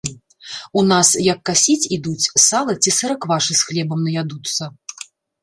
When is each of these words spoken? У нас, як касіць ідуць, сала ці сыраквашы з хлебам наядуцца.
У 0.79 0.81
нас, 0.91 1.07
як 1.33 1.39
касіць 1.49 1.89
ідуць, 1.97 2.31
сала 2.47 2.75
ці 2.81 2.95
сыраквашы 2.97 3.53
з 3.61 3.69
хлебам 3.69 3.99
наядуцца. 4.09 4.63